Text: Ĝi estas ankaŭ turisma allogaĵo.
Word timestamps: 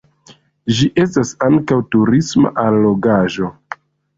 Ĝi 0.77 0.87
estas 1.03 1.33
ankaŭ 1.49 1.79
turisma 1.97 2.53
allogaĵo. 2.65 3.53